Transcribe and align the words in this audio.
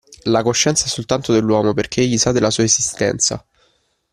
La 0.25 0.41
coscienza 0.43 0.85
è 0.85 0.87
soltanto 0.87 1.31
dell'uomo 1.31 1.75
perché 1.75 2.01
egli 2.01 2.17
sa 2.17 2.31
della 2.31 2.49
sua 2.49 2.63
esistenza. 2.63 3.45